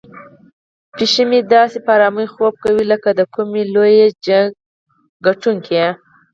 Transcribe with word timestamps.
پیشو 0.95 1.23
مې 1.29 1.39
داسې 1.53 1.77
په 1.85 1.91
آرامۍ 1.97 2.27
خوب 2.33 2.53
کوي 2.63 2.83
لکه 2.91 3.09
د 3.13 3.21
کومې 3.33 3.61
لویې 3.73 4.07
جګړې 4.25 4.55
ګټونکی. 5.25 5.81